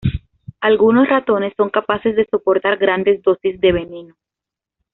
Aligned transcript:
Algunos 0.61 1.07
ratones 1.07 1.53
son 1.55 1.69
capaces 1.69 2.15
de 2.15 2.25
soportar 2.31 2.77
grandes 2.77 3.21
dosis 3.21 3.61
de 3.61 3.71
veneno. 3.71 4.15